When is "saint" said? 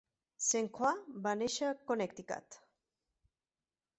0.45-0.69